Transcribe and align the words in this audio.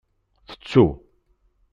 Tettu. 0.47 0.83